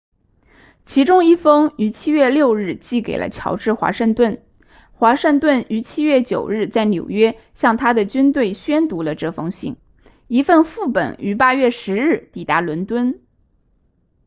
[0.83, 4.43] 其中一封于7月6日寄给了乔治华盛顿
[4.93, 9.77] 华盛顿于7月9日在纽约向他的军队宣读了这封信
[10.25, 13.21] 一份副本于8月10日抵达伦敦